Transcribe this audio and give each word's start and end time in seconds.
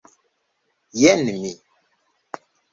Jen 1.01 1.19
mi! 1.43 1.53